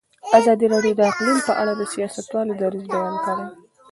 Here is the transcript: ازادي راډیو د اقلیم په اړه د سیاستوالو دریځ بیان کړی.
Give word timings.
ازادي 0.39 0.65
راډیو 0.73 0.97
د 0.97 1.01
اقلیم 1.11 1.37
په 1.47 1.53
اړه 1.61 1.73
د 1.75 1.81
سیاستوالو 1.93 2.57
دریځ 2.61 2.85
بیان 2.93 3.15
کړی. 3.25 3.45